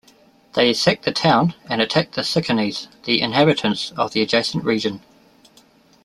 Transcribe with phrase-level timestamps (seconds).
[0.55, 5.01] They sack the town, and attack the Cicones, the inhabitants of the adjacent region.